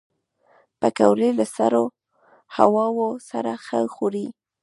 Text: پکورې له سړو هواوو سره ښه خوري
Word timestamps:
پکورې 0.79 1.29
له 1.39 1.45
سړو 1.55 1.85
هواوو 2.55 3.09
سره 3.29 3.51
ښه 3.65 3.79
خوري 3.95 4.25